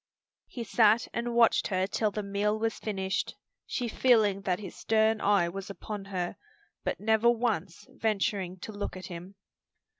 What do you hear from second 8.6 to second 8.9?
to